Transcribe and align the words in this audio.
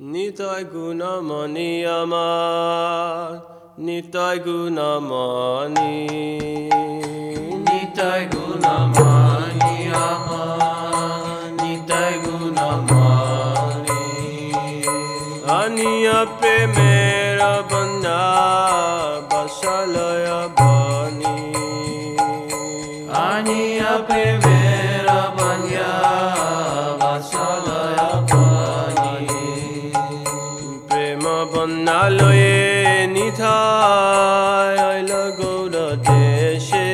নিতাই 0.00 0.62
গুণমণি 0.72 1.70
আমার 1.98 3.30
নিতাই 3.78 4.36
গুণমণি 4.38 5.96
নিতাই 7.66 8.22
গুণমানি 8.32 9.76
আমার 10.06 11.48
নিতাই 11.62 12.14
গুণমানি 12.24 14.02
আনিয়া 15.54 16.20
প্রেমের 16.32 17.40
বন্ধা 17.70 18.24
বসলয় 19.30 20.28
বনি 20.58 21.36
আনিয়া 23.26 23.92
প্রেমের 24.08 24.47
নিথায় 33.13 34.77
আইল 34.87 35.11
গৌর 35.39 35.75
দেশে 36.05 36.89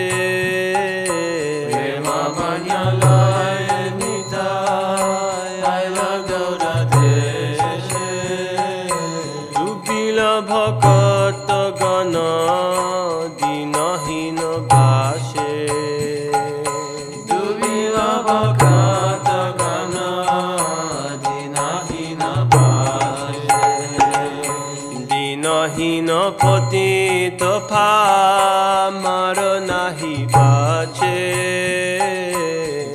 ভকত 10.43 11.49
গণ 11.79 12.15
পতিত 26.41 27.41
ফামার 27.70 29.37
নাহি 29.70 30.15
বাচে। 30.34 31.21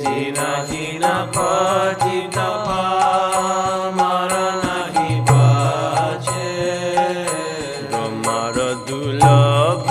দিনহীন 0.05 1.03
পতিত 1.35 2.37
মার 3.97 4.31
নাহি 4.65 5.11
বাচে। 5.29 6.49
তোমার 7.91 8.55
দুলভ 8.87 9.90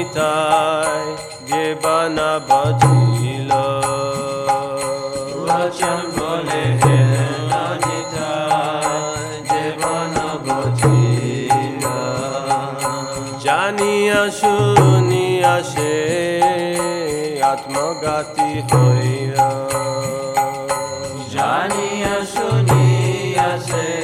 নিতাই 0.00 1.06
যে 1.48 1.64
বানা 1.82 2.30
বাজিল। 2.48 3.50
বচন 5.46 6.02
বলে 6.16 6.62
হে 6.80 6.98
জানিয়া 13.44 14.22
শুনিয়া 14.40 15.56
সে 15.72 15.92
আত্মঘাতী 17.52 18.50
হইয়া। 18.68 19.48
জানিয়া 21.34 22.16
শুনিয়া 22.34 23.50
সে 23.68 23.99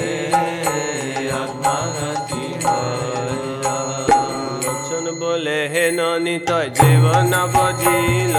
লোচন 4.97 5.09
বলে 5.21 5.61
হে 5.73 5.85
নিত 6.25 6.51
জীবন 6.77 7.33
বজিল 7.55 8.35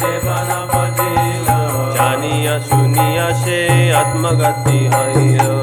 জীবন 0.00 0.50
বুঝিলা 0.72 1.58
জানিয়া 1.96 2.54
শুনিয়া 2.68 3.28
সে 3.42 3.58
আত্মগতি 4.00 4.78
হইয়া 4.92 5.61